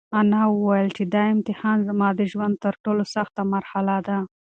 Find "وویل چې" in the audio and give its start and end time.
0.53-1.03